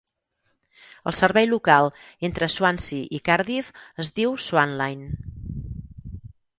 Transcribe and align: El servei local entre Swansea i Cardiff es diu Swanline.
El 1.11 1.15
servei 1.17 1.49
local 1.51 1.91
entre 2.29 2.49
Swansea 2.55 3.13
i 3.19 3.23
Cardiff 3.31 3.73
es 4.07 4.13
diu 4.19 4.35
Swanline. 4.49 5.15